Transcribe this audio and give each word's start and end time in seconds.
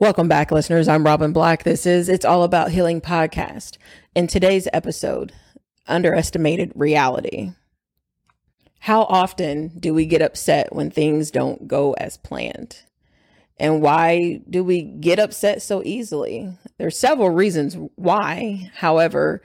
Welcome 0.00 0.26
back, 0.26 0.50
listeners. 0.50 0.88
I'm 0.88 1.06
Robin 1.06 1.32
Black. 1.32 1.62
This 1.62 1.86
is 1.86 2.08
It's 2.08 2.24
All 2.24 2.42
About 2.42 2.72
Healing 2.72 3.00
podcast. 3.00 3.78
In 4.16 4.26
today's 4.26 4.66
episode, 4.72 5.32
underestimated 5.86 6.72
reality. 6.74 7.52
How 8.80 9.02
often 9.02 9.68
do 9.78 9.94
we 9.94 10.04
get 10.04 10.20
upset 10.20 10.74
when 10.74 10.90
things 10.90 11.30
don't 11.30 11.68
go 11.68 11.92
as 11.92 12.16
planned? 12.16 12.80
And 13.56 13.80
why 13.80 14.40
do 14.50 14.64
we 14.64 14.82
get 14.82 15.20
upset 15.20 15.62
so 15.62 15.80
easily? 15.84 16.52
There's 16.76 16.98
several 16.98 17.30
reasons 17.30 17.76
why. 17.94 18.72
However, 18.74 19.42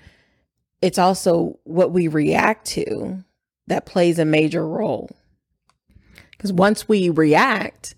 it's 0.81 0.97
also 0.97 1.59
what 1.63 1.91
we 1.91 2.07
react 2.07 2.65
to 2.69 3.23
that 3.67 3.85
plays 3.85 4.17
a 4.17 4.25
major 4.25 4.67
role. 4.67 5.11
Because 6.31 6.51
once 6.51 6.89
we 6.89 7.11
react, 7.11 7.93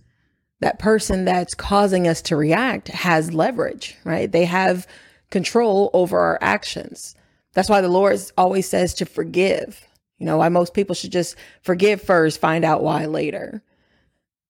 that 0.62 0.80
person 0.80 1.26
that's 1.26 1.56
causing 1.56 2.08
us 2.08 2.22
to 2.22 2.36
react 2.36 2.88
has 2.90 3.34
leverage, 3.34 3.98
right? 4.04 4.32
They 4.32 4.46
have 4.46 4.88
control 5.30 5.90
over 5.94 6.20
our 6.20 6.38
actions. 6.40 7.16
That's 7.54 7.70
why 7.70 7.82
the 7.82 7.90
Lord 7.90 8.20
always 8.38 8.70
says 8.70 8.94
to 8.96 9.06
forgive. 9.06 9.88
You 10.20 10.28
know, 10.28 10.38
why 10.38 10.50
most 10.50 10.76
people 10.76 10.94
should 10.94 11.12
just 11.12 11.36
forgive 11.64 12.02
first, 12.02 12.40
find 12.40 12.64
out 12.64 12.84
why 12.84 13.06
later. 13.06 13.64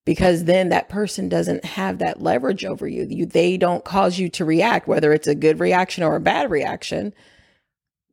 Because 0.05 0.44
then 0.44 0.70
that 0.70 0.90
person 0.90 1.30
doesn't 1.30 1.64
have 1.64 2.00
that 2.00 2.22
leverage 2.22 2.66
over 2.66 2.88
you. 2.88 3.08
you. 3.10 3.26
They 3.26 3.55
don't 3.55 3.86
cause 3.86 4.20
you 4.20 4.28
to 4.30 4.44
react, 4.44 4.88
whether 4.88 5.14
it's 5.14 5.28
a 5.28 5.36
good 5.36 5.60
reaction 5.60 6.04
or 6.04 6.18
a 6.18 6.22
bad 6.22 6.52
reaction. 6.52 7.14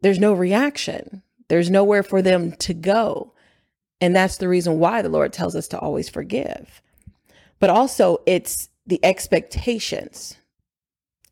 There's 0.02 0.20
no 0.20 0.34
reaction. 0.34 1.22
There's 1.48 1.70
nowhere 1.70 2.04
for 2.04 2.22
them 2.22 2.52
to 2.58 2.74
go. 2.74 3.32
And 4.00 4.14
that's 4.14 4.36
the 4.36 4.48
reason 4.48 4.78
why 4.78 5.02
the 5.02 5.08
Lord 5.08 5.32
tells 5.32 5.56
us 5.56 5.66
to 5.68 5.78
always 5.78 6.08
forgive 6.08 6.80
but 7.58 7.70
also 7.70 8.18
it's 8.26 8.68
the 8.86 9.00
expectations. 9.04 10.36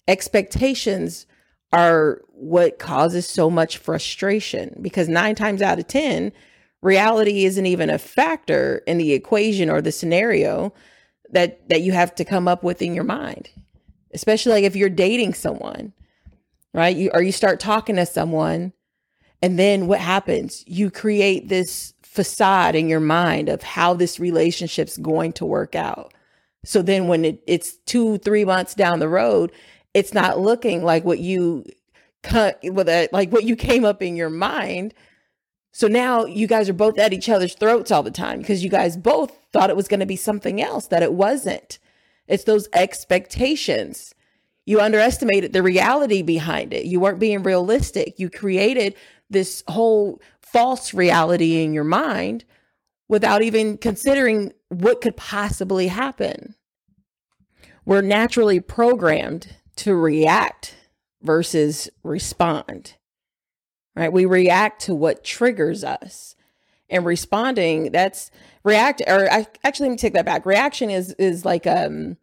Expectations 0.08 1.26
are 1.72 2.22
what 2.28 2.78
causes 2.78 3.26
so 3.26 3.50
much 3.50 3.78
frustration 3.78 4.76
because 4.80 5.08
nine 5.08 5.34
times 5.34 5.62
out 5.62 5.78
of 5.78 5.86
10, 5.86 6.32
reality 6.82 7.44
isn't 7.44 7.66
even 7.66 7.90
a 7.90 7.98
factor 7.98 8.82
in 8.86 8.98
the 8.98 9.12
equation 9.12 9.68
or 9.68 9.80
the 9.80 9.92
scenario 9.92 10.72
that 11.30 11.68
that 11.68 11.82
you 11.82 11.92
have 11.92 12.14
to 12.14 12.24
come 12.24 12.46
up 12.46 12.62
with 12.62 12.80
in 12.80 12.94
your 12.94 13.04
mind. 13.04 13.50
Especially 14.14 14.52
like 14.52 14.64
if 14.64 14.76
you're 14.76 14.88
dating 14.88 15.34
someone 15.34 15.92
right? 16.76 16.94
You 16.94 17.10
or 17.14 17.22
you 17.22 17.32
start 17.32 17.58
talking 17.58 17.96
to 17.96 18.06
someone 18.06 18.72
and 19.42 19.58
then 19.58 19.86
what 19.86 19.98
happens? 19.98 20.62
You 20.66 20.90
create 20.90 21.48
this 21.48 21.94
facade 22.02 22.74
in 22.74 22.88
your 22.88 23.00
mind 23.00 23.48
of 23.48 23.62
how 23.62 23.94
this 23.94 24.20
relationship's 24.20 24.98
going 24.98 25.32
to 25.32 25.46
work 25.46 25.74
out 25.74 26.12
so 26.64 26.82
then 26.82 27.08
when 27.08 27.24
it, 27.24 27.42
it's 27.46 27.76
two, 27.86 28.18
three 28.18 28.44
months 28.44 28.74
down 28.74 28.98
the 28.98 29.08
road, 29.08 29.52
it's 29.94 30.12
not 30.12 30.38
looking 30.38 30.82
like 30.82 31.04
what 31.04 31.18
you 31.18 31.64
like 32.32 33.30
what 33.30 33.44
you 33.44 33.56
came 33.56 33.84
up 33.84 34.02
in 34.02 34.16
your 34.16 34.30
mind. 34.30 34.94
So 35.72 35.86
now 35.86 36.24
you 36.24 36.46
guys 36.46 36.68
are 36.68 36.74
both 36.74 36.98
at 36.98 37.12
each 37.12 37.28
other's 37.28 37.54
throats 37.54 37.90
all 37.90 38.02
the 38.02 38.10
time 38.10 38.40
because 38.40 38.64
you 38.64 38.70
guys 38.70 38.96
both 38.96 39.36
thought 39.52 39.70
it 39.70 39.76
was 39.76 39.88
going 39.88 40.00
to 40.00 40.06
be 40.06 40.16
something 40.16 40.60
else 40.60 40.86
that 40.88 41.02
it 41.02 41.12
wasn't. 41.12 41.78
It's 42.26 42.44
those 42.44 42.68
expectations. 42.72 44.14
You 44.64 44.80
underestimated 44.80 45.52
the 45.52 45.62
reality 45.62 46.22
behind 46.22 46.72
it. 46.72 46.86
You 46.86 46.98
weren't 46.98 47.20
being 47.20 47.42
realistic. 47.42 48.18
You 48.18 48.30
created 48.30 48.96
this 49.30 49.62
whole 49.68 50.20
false 50.40 50.92
reality 50.94 51.62
in 51.62 51.72
your 51.72 51.84
mind 51.84 52.44
without 53.08 53.42
even 53.42 53.78
considering 53.78 54.52
what 54.68 55.00
could 55.00 55.16
possibly 55.16 55.88
happen. 55.88 56.54
We're 57.84 58.02
naturally 58.02 58.60
programmed 58.60 59.56
to 59.76 59.94
react 59.94 60.76
versus 61.22 61.88
respond. 62.02 62.94
Right? 63.94 64.12
We 64.12 64.26
react 64.26 64.82
to 64.82 64.94
what 64.94 65.24
triggers 65.24 65.84
us. 65.84 66.34
And 66.88 67.04
responding, 67.04 67.90
that's 67.90 68.30
react 68.62 69.02
or 69.06 69.30
I, 69.32 69.46
actually 69.64 69.88
let 69.88 69.92
me 69.92 69.98
take 69.98 70.12
that 70.12 70.24
back. 70.24 70.46
Reaction 70.46 70.88
is 70.88 71.12
is 71.18 71.44
like 71.44 71.66
um 71.66 72.16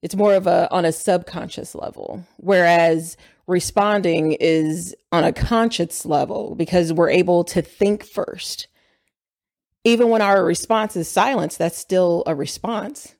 it's 0.00 0.16
more 0.16 0.34
of 0.34 0.46
a 0.46 0.72
on 0.72 0.86
a 0.86 0.92
subconscious 0.92 1.74
level 1.74 2.24
whereas 2.38 3.18
responding 3.46 4.32
is 4.32 4.94
on 5.12 5.24
a 5.24 5.32
conscious 5.32 6.06
level 6.06 6.54
because 6.54 6.92
we're 6.92 7.10
able 7.10 7.44
to 7.44 7.60
think 7.60 8.04
first 8.04 8.68
even 9.84 10.08
when 10.08 10.22
our 10.22 10.44
response 10.44 10.96
is 10.96 11.08
silence, 11.08 11.56
that's 11.56 11.78
still 11.78 12.22
a 12.26 12.34
response. 12.34 13.14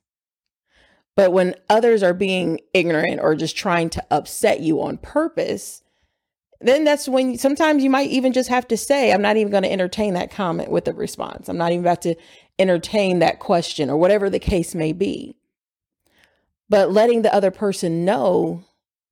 But 1.15 1.33
when 1.33 1.55
others 1.69 2.03
are 2.03 2.13
being 2.13 2.59
ignorant 2.73 3.19
or 3.21 3.35
just 3.35 3.57
trying 3.57 3.89
to 3.91 4.05
upset 4.11 4.61
you 4.61 4.81
on 4.81 4.97
purpose, 4.97 5.83
then 6.61 6.83
that's 6.83 7.07
when 7.07 7.37
sometimes 7.37 7.83
you 7.83 7.89
might 7.89 8.09
even 8.09 8.33
just 8.33 8.49
have 8.49 8.67
to 8.69 8.77
say, 8.77 9.11
I'm 9.11 9.21
not 9.21 9.37
even 9.37 9.51
going 9.51 9.63
to 9.63 9.71
entertain 9.71 10.13
that 10.13 10.31
comment 10.31 10.71
with 10.71 10.87
a 10.87 10.93
response. 10.93 11.49
I'm 11.49 11.57
not 11.57 11.71
even 11.71 11.83
about 11.83 12.01
to 12.03 12.15
entertain 12.57 13.19
that 13.19 13.39
question 13.39 13.89
or 13.89 13.97
whatever 13.97 14.29
the 14.29 14.39
case 14.39 14.75
may 14.75 14.93
be. 14.93 15.35
But 16.69 16.91
letting 16.91 17.21
the 17.21 17.33
other 17.33 17.51
person 17.51 18.05
know, 18.05 18.63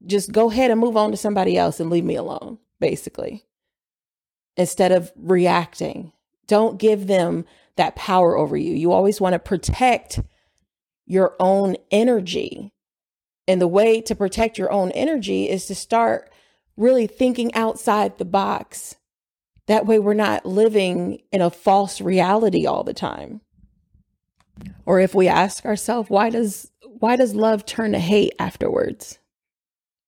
just 0.05 0.31
go 0.31 0.51
ahead 0.51 0.71
and 0.71 0.79
move 0.79 0.95
on 0.95 1.11
to 1.11 1.17
somebody 1.17 1.57
else 1.57 1.79
and 1.79 1.89
leave 1.89 2.05
me 2.05 2.15
alone, 2.15 2.59
basically, 2.79 3.45
instead 4.55 4.91
of 4.91 5.11
reacting 5.15 6.11
don't 6.47 6.79
give 6.79 7.07
them 7.07 7.45
that 7.75 7.95
power 7.95 8.37
over 8.37 8.57
you. 8.57 8.73
You 8.73 8.91
always 8.91 9.21
want 9.21 9.33
to 9.33 9.39
protect 9.39 10.19
your 11.05 11.35
own 11.39 11.77
energy. 11.91 12.73
And 13.47 13.61
the 13.61 13.67
way 13.67 14.01
to 14.01 14.15
protect 14.15 14.57
your 14.57 14.71
own 14.71 14.91
energy 14.91 15.49
is 15.49 15.65
to 15.67 15.75
start 15.75 16.29
really 16.75 17.07
thinking 17.07 17.53
outside 17.53 18.17
the 18.17 18.25
box. 18.25 18.95
That 19.67 19.85
way, 19.85 19.99
we're 19.99 20.13
not 20.13 20.45
living 20.45 21.21
in 21.31 21.41
a 21.41 21.49
false 21.49 22.01
reality 22.01 22.65
all 22.65 22.83
the 22.83 22.93
time. 22.93 23.41
Or 24.85 24.99
if 24.99 25.13
we 25.13 25.27
ask 25.27 25.65
ourselves, 25.65 26.09
why 26.09 26.29
does 26.29 26.71
why 26.99 27.15
does 27.15 27.35
love 27.35 27.65
turn 27.65 27.91
to 27.91 27.99
hate 27.99 28.33
afterwards? 28.39 29.19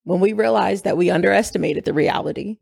When 0.03 0.19
we 0.19 0.33
realize 0.33 0.81
that 0.83 0.97
we 0.97 1.11
underestimated 1.11 1.85
the 1.85 1.93
reality 1.93 2.57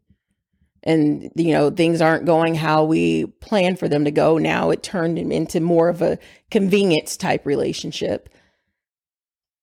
and 0.83 1.31
you 1.35 1.51
know 1.51 1.69
things 1.69 2.01
aren't 2.01 2.25
going 2.25 2.55
how 2.55 2.83
we 2.83 3.25
planned 3.25 3.79
for 3.79 3.87
them 3.87 4.05
to 4.05 4.11
go. 4.11 4.37
Now 4.37 4.69
it 4.69 4.83
turned 4.83 5.17
into 5.19 5.59
more 5.59 5.89
of 5.89 6.01
a 6.01 6.19
convenience 6.51 7.17
type 7.17 7.45
relationship. 7.45 8.29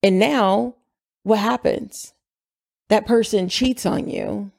And 0.02 0.18
now 0.18 0.76
what 1.22 1.38
happens? 1.38 2.12
That 2.88 3.06
person 3.06 3.48
cheats 3.48 3.86
on 3.86 4.08
you 4.08 4.52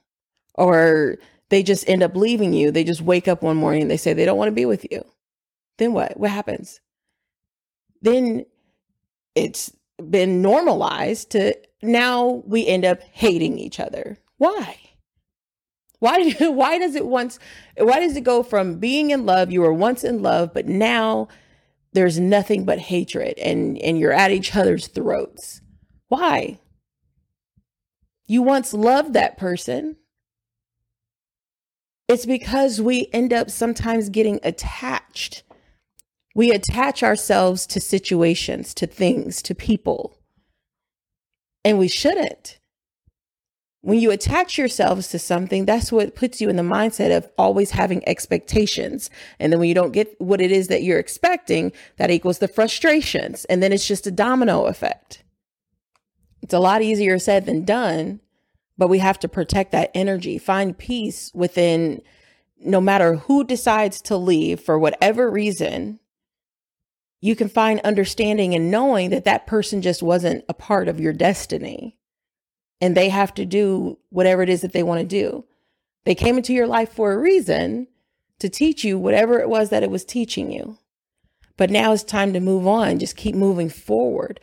or 0.55 1.17
they 1.49 1.61
just 1.61 1.87
end 1.87 2.01
up 2.01 2.15
leaving 2.15 2.53
you. 2.53 2.71
They 2.71 2.83
just 2.83 3.01
wake 3.01 3.27
up 3.27 3.43
one 3.43 3.57
morning 3.57 3.83
and 3.83 3.91
they 3.91 3.97
say 3.97 4.13
they 4.13 4.25
don't 4.25 4.37
want 4.37 4.47
to 4.47 4.55
be 4.55 4.65
with 4.65 4.87
you. 4.91 5.05
Then 5.77 5.93
what? 5.93 6.17
What 6.17 6.31
happens? 6.31 6.79
Then 8.01 8.45
it's 9.35 9.71
been 10.09 10.41
normalized 10.41 11.31
to 11.31 11.55
now 11.83 12.43
we 12.45 12.65
end 12.65 12.85
up 12.85 13.01
hating 13.11 13.59
each 13.59 13.79
other. 13.79 14.17
Why 14.37 14.79
why 16.05 16.31
why 16.39 16.77
does 16.77 16.95
it 16.95 17.07
once 17.07 17.39
why 17.77 17.99
does 17.99 18.15
it 18.15 18.23
go 18.23 18.43
from 18.43 18.77
being 18.77 19.09
in 19.09 19.25
love, 19.25 19.51
you 19.51 19.61
were 19.61 19.73
once 19.73 20.03
in 20.03 20.21
love, 20.21 20.53
but 20.53 20.67
now 20.67 21.27
there's 21.93 22.19
nothing 22.19 22.63
but 22.63 22.77
hatred 22.77 23.39
and 23.39 23.77
and 23.79 23.97
you're 23.97 24.13
at 24.13 24.31
each 24.31 24.55
other's 24.55 24.87
throats? 24.87 25.61
Why? 26.07 26.59
You 28.27 28.43
once 28.43 28.73
loved 28.73 29.13
that 29.13 29.37
person. 29.37 29.97
It's 32.07 32.27
because 32.27 32.79
we 32.79 33.07
end 33.11 33.33
up 33.33 33.49
sometimes 33.49 34.09
getting 34.09 34.39
attached. 34.43 35.41
We 36.35 36.51
attach 36.51 37.01
ourselves 37.01 37.65
to 37.67 37.79
situations, 37.79 38.75
to 38.75 38.85
things, 38.85 39.41
to 39.41 39.55
people. 39.55 40.19
And 41.63 41.79
we 41.79 41.87
shouldn't 41.87 42.59
when 43.85 43.99
you 43.99 44.09
attach 44.09 44.57
yourselves 44.57 45.09
to 45.09 45.19
something, 45.19 45.63
that's 45.63 45.91
what 45.91 46.15
puts 46.15 46.41
you 46.41 46.49
in 46.49 46.55
the 46.55 46.63
mindset 46.63 47.15
of 47.15 47.29
always 47.37 47.69
having 47.69 48.01
expectations. 48.09 49.11
And 49.37 49.53
then 49.53 49.59
when 49.59 49.69
you 49.69 49.75
don't 49.75 49.91
get 49.91 50.19
what 50.19 50.41
it 50.41 50.51
is 50.51 50.69
that 50.69 50.81
you're 50.81 50.97
expecting, 50.97 51.71
that 51.97 52.09
equals 52.09 52.39
the 52.39 52.47
frustrations. 52.47 53.45
And 53.45 53.61
then 53.61 53.71
it's 53.71 53.87
just 53.87 54.07
a 54.07 54.11
domino 54.11 54.65
effect. 54.65 55.23
It's 56.41 56.53
a 56.55 56.59
lot 56.59 56.81
easier 56.81 57.19
said 57.19 57.45
than 57.45 57.63
done, 57.63 58.21
but 58.75 58.87
we 58.87 58.97
have 58.97 59.19
to 59.19 59.27
protect 59.27 59.71
that 59.73 59.91
energy, 59.93 60.39
find 60.39 60.75
peace 60.75 61.31
within 61.35 62.01
no 62.59 62.81
matter 62.81 63.17
who 63.17 63.43
decides 63.43 64.01
to 64.01 64.17
leave 64.17 64.59
for 64.59 64.79
whatever 64.79 65.29
reason. 65.29 65.99
You 67.21 67.35
can 67.35 67.49
find 67.49 67.79
understanding 67.81 68.55
and 68.55 68.71
knowing 68.71 69.11
that 69.11 69.25
that 69.25 69.45
person 69.45 69.83
just 69.83 70.01
wasn't 70.01 70.43
a 70.49 70.55
part 70.55 70.87
of 70.87 70.99
your 70.99 71.13
destiny 71.13 71.94
and 72.85 72.95
they 72.95 73.09
have 73.09 73.33
to 73.33 73.45
do 73.45 73.97
whatever 74.09 74.43
it 74.43 74.49
is 74.49 74.61
that 74.61 74.73
they 74.73 74.83
want 74.83 75.01
to 75.01 75.05
do. 75.07 75.43
They 76.03 76.13
came 76.13 76.37
into 76.37 76.53
your 76.53 76.67
life 76.67 76.93
for 76.93 77.11
a 77.11 77.17
reason 77.17 77.87
to 78.37 78.47
teach 78.47 78.83
you 78.83 78.99
whatever 78.99 79.39
it 79.39 79.49
was 79.49 79.69
that 79.69 79.81
it 79.81 79.89
was 79.89 80.05
teaching 80.05 80.51
you. 80.51 80.77
But 81.57 81.71
now 81.71 81.93
it's 81.93 82.03
time 82.03 82.31
to 82.33 82.39
move 82.39 82.67
on, 82.67 82.99
just 82.99 83.15
keep 83.17 83.33
moving 83.33 83.69
forward. 83.69 84.39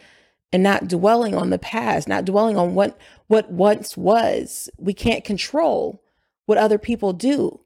and 0.52 0.62
not 0.62 0.88
dwelling 0.88 1.34
on 1.34 1.50
the 1.50 1.58
past, 1.58 2.06
not 2.06 2.24
dwelling 2.24 2.56
on 2.58 2.74
what 2.74 2.98
what 3.26 3.50
once 3.50 3.96
was. 3.96 4.68
We 4.78 4.92
can't 4.92 5.24
control 5.24 6.02
what 6.46 6.58
other 6.58 6.78
people 6.78 7.12
do. 7.14 7.60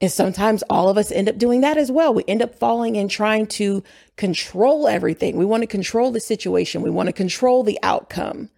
And 0.00 0.10
sometimes 0.10 0.64
all 0.68 0.88
of 0.88 0.98
us 0.98 1.12
end 1.12 1.28
up 1.28 1.38
doing 1.38 1.60
that 1.60 1.76
as 1.78 1.92
well. 1.92 2.12
We 2.12 2.24
end 2.26 2.42
up 2.42 2.56
falling 2.56 2.96
in 2.96 3.08
trying 3.08 3.46
to 3.46 3.84
control 4.16 4.88
everything. 4.88 5.36
We 5.36 5.44
want 5.44 5.62
to 5.62 5.68
control 5.68 6.10
the 6.10 6.20
situation. 6.20 6.82
We 6.82 6.90
want 6.90 7.06
to 7.06 7.12
control 7.12 7.62
the 7.62 7.78
outcome. 7.82 8.50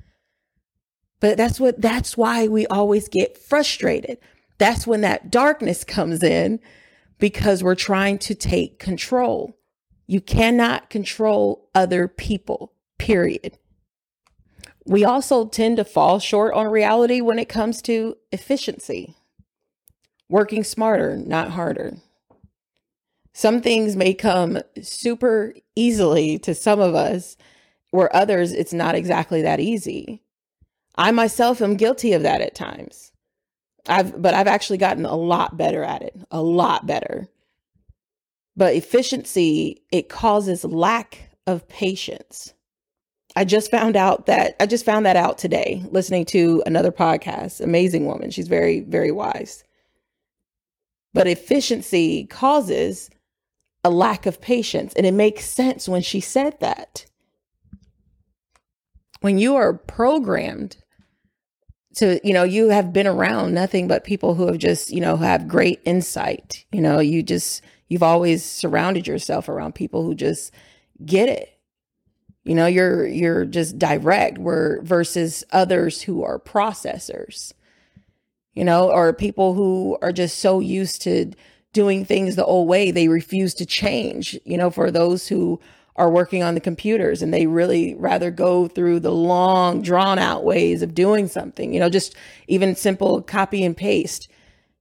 But 1.20 1.36
that's 1.36 1.58
what 1.58 1.80
that's 1.80 2.16
why 2.16 2.46
we 2.46 2.66
always 2.66 3.08
get 3.08 3.38
frustrated. 3.38 4.18
That's 4.58 4.86
when 4.86 5.00
that 5.02 5.30
darkness 5.30 5.84
comes 5.84 6.22
in 6.22 6.60
because 7.18 7.62
we're 7.62 7.74
trying 7.74 8.18
to 8.18 8.34
take 8.34 8.78
control. 8.78 9.56
You 10.06 10.20
cannot 10.20 10.90
control 10.90 11.68
other 11.74 12.08
people, 12.08 12.72
period. 12.98 13.58
We 14.84 15.04
also 15.04 15.46
tend 15.46 15.78
to 15.78 15.84
fall 15.84 16.20
short 16.20 16.54
on 16.54 16.68
reality 16.68 17.20
when 17.20 17.38
it 17.38 17.48
comes 17.48 17.82
to 17.82 18.16
efficiency, 18.30 19.16
working 20.28 20.62
smarter, 20.62 21.16
not 21.16 21.50
harder. 21.50 21.96
Some 23.32 23.60
things 23.60 23.96
may 23.96 24.14
come 24.14 24.60
super 24.80 25.54
easily 25.74 26.38
to 26.38 26.54
some 26.54 26.80
of 26.80 26.94
us, 26.94 27.36
where 27.90 28.14
others, 28.14 28.52
it's 28.52 28.72
not 28.72 28.94
exactly 28.94 29.42
that 29.42 29.60
easy. 29.60 30.22
I 30.96 31.10
myself 31.10 31.60
am 31.60 31.76
guilty 31.76 32.12
of 32.12 32.22
that 32.22 32.40
at 32.40 32.54
times. 32.54 33.12
I've 33.88 34.20
but 34.20 34.34
I've 34.34 34.46
actually 34.46 34.78
gotten 34.78 35.04
a 35.04 35.16
lot 35.16 35.56
better 35.56 35.82
at 35.82 36.02
it, 36.02 36.16
a 36.30 36.42
lot 36.42 36.86
better. 36.86 37.28
But 38.56 38.74
efficiency, 38.74 39.82
it 39.92 40.08
causes 40.08 40.64
lack 40.64 41.30
of 41.46 41.68
patience. 41.68 42.54
I 43.36 43.44
just 43.44 43.70
found 43.70 43.96
out 43.96 44.26
that 44.26 44.56
I 44.58 44.66
just 44.66 44.86
found 44.86 45.04
that 45.06 45.16
out 45.16 45.38
today 45.38 45.84
listening 45.90 46.24
to 46.26 46.62
another 46.66 46.90
podcast. 46.90 47.60
Amazing 47.60 48.06
woman. 48.06 48.30
She's 48.30 48.48
very 48.48 48.80
very 48.80 49.12
wise. 49.12 49.62
But 51.12 51.26
efficiency 51.26 52.26
causes 52.26 53.10
a 53.84 53.90
lack 53.90 54.26
of 54.26 54.40
patience 54.40 54.94
and 54.94 55.06
it 55.06 55.14
makes 55.14 55.44
sense 55.44 55.88
when 55.88 56.02
she 56.02 56.20
said 56.20 56.58
that. 56.60 57.06
When 59.20 59.38
you 59.38 59.54
are 59.56 59.74
programmed 59.74 60.76
to 61.96 62.20
you 62.26 62.32
know 62.32 62.44
you 62.44 62.68
have 62.68 62.92
been 62.92 63.06
around 63.06 63.54
nothing 63.54 63.88
but 63.88 64.04
people 64.04 64.34
who 64.34 64.46
have 64.46 64.58
just 64.58 64.90
you 64.90 65.00
know 65.00 65.16
have 65.16 65.48
great 65.48 65.80
insight. 65.84 66.64
You 66.72 66.80
know 66.80 66.98
you 67.00 67.22
just 67.22 67.62
you've 67.88 68.02
always 68.02 68.44
surrounded 68.44 69.06
yourself 69.06 69.48
around 69.48 69.74
people 69.74 70.02
who 70.02 70.14
just 70.14 70.52
get 71.04 71.28
it. 71.28 71.58
You 72.44 72.54
know 72.54 72.66
you're 72.66 73.06
you're 73.06 73.44
just 73.44 73.78
direct 73.78 74.38
where 74.38 74.80
versus 74.82 75.44
others 75.52 76.02
who 76.02 76.22
are 76.22 76.38
processors 76.38 77.52
you 78.56 78.64
know 78.64 78.90
or 78.90 79.12
people 79.12 79.54
who 79.54 79.96
are 80.02 80.10
just 80.10 80.40
so 80.40 80.58
used 80.58 81.02
to 81.02 81.30
doing 81.72 82.04
things 82.04 82.34
the 82.34 82.44
old 82.44 82.66
way 82.66 82.90
they 82.90 83.06
refuse 83.06 83.54
to 83.54 83.66
change 83.66 84.36
you 84.44 84.56
know 84.56 84.70
for 84.70 84.90
those 84.90 85.28
who 85.28 85.60
are 85.96 86.10
working 86.10 86.42
on 86.42 86.54
the 86.54 86.60
computers 86.60 87.22
and 87.22 87.32
they 87.32 87.46
really 87.46 87.94
rather 87.94 88.30
go 88.30 88.68
through 88.68 89.00
the 89.00 89.12
long 89.12 89.82
drawn 89.82 90.18
out 90.18 90.44
ways 90.44 90.82
of 90.82 90.94
doing 90.94 91.26
something 91.26 91.72
you 91.72 91.80
know 91.80 91.88
just 91.88 92.14
even 92.48 92.74
simple 92.74 93.22
copy 93.22 93.64
and 93.64 93.76
paste. 93.76 94.28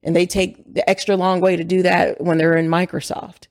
And 0.03 0.15
they 0.15 0.25
take 0.25 0.71
the 0.71 0.87
extra 0.87 1.15
long 1.15 1.41
way 1.41 1.55
to 1.55 1.63
do 1.63 1.81
that 1.81 2.21
when 2.21 2.37
they're 2.37 2.57
in 2.57 2.67
Microsoft. 2.67 3.47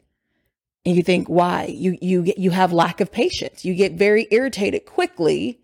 And 0.87 0.95
you 0.95 1.03
think 1.03 1.29
why? 1.29 1.65
You 1.65 1.99
you 2.01 2.33
you 2.37 2.51
have 2.51 2.73
lack 2.73 3.01
of 3.01 3.11
patience. 3.11 3.65
You 3.65 3.75
get 3.75 3.93
very 3.95 4.29
irritated 4.31 4.87
quickly 4.87 5.61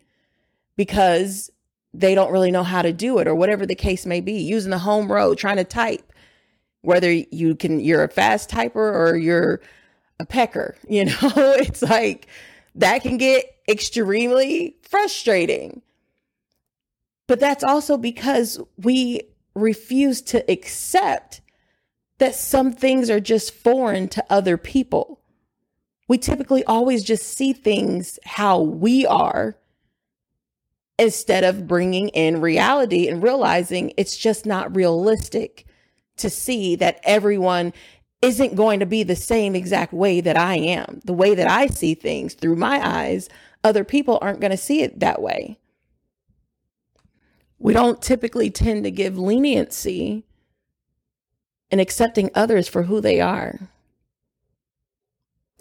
because 0.76 1.50
they 1.92 2.14
don't 2.14 2.32
really 2.32 2.50
know 2.50 2.62
how 2.62 2.82
to 2.82 2.92
do 2.92 3.18
it 3.18 3.28
or 3.28 3.34
whatever 3.34 3.66
the 3.66 3.74
case 3.74 4.06
may 4.06 4.20
be 4.20 4.40
using 4.40 4.70
the 4.70 4.78
home 4.78 5.10
row 5.10 5.34
trying 5.34 5.58
to 5.58 5.64
type. 5.64 6.12
Whether 6.82 7.12
you 7.12 7.54
can 7.54 7.78
you're 7.80 8.02
a 8.02 8.08
fast 8.08 8.50
typer 8.50 8.76
or 8.76 9.16
you're 9.16 9.60
a 10.20 10.26
pecker, 10.26 10.76
you 10.88 11.06
know? 11.06 11.32
it's 11.34 11.82
like 11.82 12.28
that 12.74 13.02
can 13.02 13.16
get 13.16 13.44
extremely 13.68 14.76
frustrating. 14.82 15.82
But 17.26 17.40
that's 17.40 17.64
also 17.64 17.96
because 17.96 18.60
we 18.76 19.22
refuse 19.54 20.20
to 20.22 20.50
accept 20.50 21.40
that 22.18 22.34
some 22.34 22.72
things 22.72 23.08
are 23.08 23.20
just 23.20 23.54
foreign 23.54 24.08
to 24.08 24.24
other 24.28 24.56
people. 24.56 25.20
We 26.08 26.18
typically 26.18 26.64
always 26.64 27.04
just 27.04 27.26
see 27.26 27.52
things 27.52 28.18
how 28.24 28.60
we 28.60 29.06
are 29.06 29.56
instead 30.98 31.44
of 31.44 31.66
bringing 31.66 32.08
in 32.08 32.40
reality 32.40 33.08
and 33.08 33.22
realizing 33.22 33.92
it's 33.96 34.16
just 34.16 34.44
not 34.44 34.74
realistic 34.76 35.64
to 36.18 36.28
see 36.28 36.76
that 36.76 37.00
everyone 37.04 37.72
isn't 38.22 38.54
going 38.54 38.80
to 38.80 38.86
be 38.86 39.02
the 39.02 39.16
same 39.16 39.54
exact 39.54 39.92
way 39.92 40.20
that 40.20 40.36
I 40.36 40.56
am. 40.56 41.00
The 41.04 41.12
way 41.12 41.34
that 41.34 41.48
I 41.48 41.66
see 41.68 41.94
things 41.94 42.34
through 42.34 42.56
my 42.56 42.86
eyes, 42.86 43.28
other 43.64 43.84
people 43.84 44.18
aren't 44.20 44.40
going 44.40 44.50
to 44.50 44.56
see 44.56 44.82
it 44.82 45.00
that 45.00 45.22
way. 45.22 45.58
We 47.58 47.72
don't 47.72 48.00
typically 48.00 48.50
tend 48.50 48.84
to 48.84 48.90
give 48.90 49.18
leniency 49.18 50.24
in 51.70 51.80
accepting 51.80 52.30
others 52.34 52.68
for 52.68 52.84
who 52.84 53.00
they 53.00 53.20
are. 53.20 53.58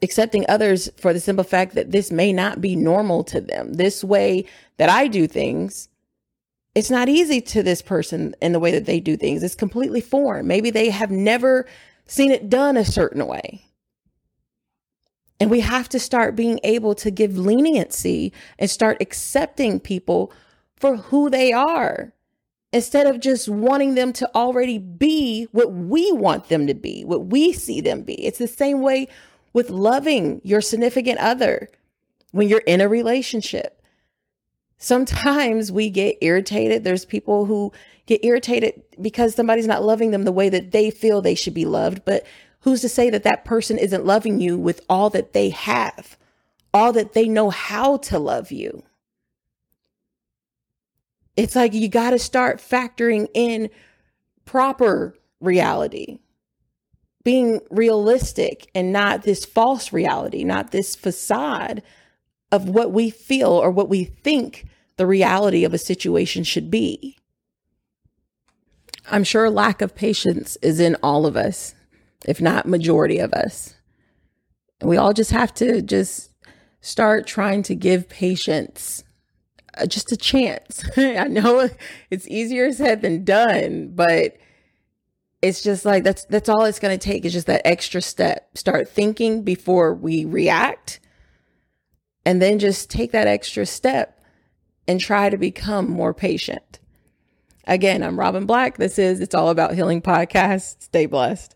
Accepting 0.01 0.45
others 0.47 0.89
for 0.97 1.13
the 1.13 1.19
simple 1.19 1.44
fact 1.44 1.75
that 1.75 1.91
this 1.91 2.09
may 2.09 2.31
not 2.31 2.62
be 2.62 2.75
normal 2.75 3.23
to 3.25 3.41
them. 3.41 3.73
This 3.73 4.03
way 4.03 4.45
that 4.77 4.89
I 4.89 5.07
do 5.07 5.27
things, 5.27 5.89
it's 6.73 6.89
not 6.89 7.09
easy 7.09 7.41
to 7.41 7.62
this 7.62 7.81
person 7.81 8.33
in 8.41 8.53
the 8.53 8.59
way 8.59 8.71
that 8.71 8.85
they 8.85 9.01
do 9.01 9.17
things. 9.17 9.44
It's 9.44 9.55
completely 9.55 10.00
foreign. 10.01 10.47
Maybe 10.47 10.69
they 10.69 10.89
have 10.89 11.12
never 11.12 11.65
seen 12.09 12.31
it 12.31 12.50
done 12.50 12.75
a 12.75 12.83
certain 12.83 13.25
way. 13.27 13.61
And 15.39 15.50
we 15.50 15.61
have 15.61 15.88
to 15.89 16.00
start 16.00 16.35
being 16.35 16.59
able 16.63 16.95
to 16.95 17.11
give 17.11 17.38
leniency 17.38 18.33
and 18.57 18.69
start 18.69 18.97
accepting 19.00 19.79
people 19.79 20.33
for 20.75 20.97
who 20.97 21.29
they 21.29 21.53
are 21.53 22.13
instead 22.73 23.07
of 23.07 23.19
just 23.19 23.47
wanting 23.47 23.95
them 23.95 24.11
to 24.13 24.35
already 24.35 24.77
be 24.77 25.47
what 25.51 25.71
we 25.71 26.11
want 26.11 26.50
them 26.50 26.67
to 26.67 26.73
be, 26.73 27.03
what 27.06 27.27
we 27.27 27.53
see 27.53 27.79
them 27.79 28.01
be. 28.01 28.25
It's 28.25 28.38
the 28.38 28.47
same 28.47 28.81
way 28.81 29.07
with 29.53 29.69
loving 29.69 30.41
your 30.44 30.62
significant 30.62 31.19
other 31.19 31.69
when 32.31 32.47
you're 32.47 32.59
in 32.59 32.81
a 32.81 32.89
relationship. 32.89 33.78
Sometimes 34.79 35.73
we 35.73 35.89
get 35.89 36.17
irritated. 36.21 36.83
There's 36.83 37.03
people 37.03 37.45
who 37.45 37.74
get 38.05 38.24
irritated 38.24 38.81
because 39.00 39.36
somebody's 39.36 39.67
not 39.67 39.83
loving 39.83 40.12
them 40.12 40.24
the 40.24 40.31
way 40.31 40.48
that 40.48 40.71
they 40.71 40.89
feel 40.89 41.21
they 41.21 41.36
should 41.36 41.53
be 41.53 41.65
loved. 41.65 42.05
But 42.05 42.25
who's 42.62 42.81
to 42.81 42.89
say 42.89 43.09
that 43.09 43.24
that 43.24 43.43
person 43.43 43.77
isn't 43.77 44.05
loving 44.05 44.39
you 44.39 44.57
with 44.57 44.79
all 44.89 45.09
that 45.12 45.33
they 45.33 45.50
have, 45.50 46.17
all 46.74 46.93
that 46.93 47.12
they 47.12 47.27
know 47.27 47.50
how 47.50 47.98
to 47.98 48.17
love 48.17 48.53
you? 48.53 48.83
It's 51.36 51.57
like 51.57 51.74
you 51.74 51.89
got 51.89 52.12
to 52.12 52.19
start 52.19 52.59
factoring 52.59 53.27
in 53.33 53.69
proper 54.45 55.13
reality, 55.41 56.19
being 57.24 57.59
realistic 57.69 58.71
and 58.74 58.93
not 58.93 59.24
this 59.24 59.43
false 59.43 59.91
reality, 59.91 60.45
not 60.45 60.71
this 60.71 60.95
facade 60.95 61.83
of 62.51 62.69
what 62.69 62.91
we 62.91 63.09
feel 63.09 63.51
or 63.51 63.71
what 63.71 63.89
we 63.89 64.05
think 64.05 64.65
the 65.00 65.08
reality 65.08 65.63
of 65.63 65.74
a 65.74 65.77
situation 65.77 66.44
should 66.44 66.70
be. 66.70 67.18
I'm 69.10 69.24
sure 69.24 69.50
lack 69.50 69.82
of 69.82 69.96
patience 69.96 70.58
is 70.62 70.82
in 70.82 70.98
all 71.01 71.25
of 71.25 71.38
us, 71.38 71.74
if 72.27 72.41
not 72.41 72.68
majority 72.68 73.18
of 73.18 73.32
us. 73.32 73.75
We 74.82 74.98
all 74.98 75.13
just 75.13 75.32
have 75.32 75.53
to 75.53 75.82
just 75.82 76.32
start 76.82 77.25
trying 77.25 77.63
to 77.63 77.75
give 77.75 78.10
patience 78.10 79.06
uh, 79.77 79.86
just 79.86 80.12
a 80.12 80.18
chance. 80.18 80.84
I 80.98 81.29
know 81.29 81.70
it's 82.10 82.27
easier 82.27 82.74
said 82.74 83.01
than 83.01 83.24
done, 83.24 83.94
but 83.96 84.36
it's 85.41 85.63
just 85.63 85.86
like 85.86 86.03
that's 86.03 86.25
that's 86.25 86.50
all 86.50 86.65
it's 86.65 86.79
going 86.79 87.00
to 87.00 87.03
take 87.03 87.24
is 87.24 87.32
just 87.32 87.48
that 87.48 87.65
extra 87.65 88.01
step. 88.01 88.50
Start 88.58 88.89
thinking 88.89 89.44
before 89.44 89.94
we 89.94 90.25
react 90.25 91.00
and 92.25 92.41
then 92.41 92.60
just 92.60 92.89
take 92.89 93.13
that 93.13 93.27
extra 93.27 93.65
step 93.65 94.18
and 94.89 95.00
try 95.00 95.29
to 95.29 95.38
become 95.38 95.88
more 95.88 96.15
patient. 96.15 96.79
Again, 97.67 98.01
I'm 98.01 98.19
Robin 98.19 98.48
Black. 98.48 98.77
This 98.77 98.98
is 98.98 99.19
It's 99.19 99.36
All 99.36 99.50
About 99.50 99.75
Healing 99.75 100.01
Podcast. 100.01 100.81
Stay 100.81 101.05
blessed. 101.05 101.55